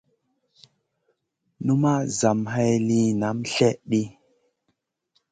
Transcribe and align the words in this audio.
Numaʼ 1.65 2.01
zam 2.19 2.39
hay 2.53 2.73
liyn 2.87 3.11
naam 3.21 3.37
slèh 3.51 3.77
ɗi. 3.89 4.01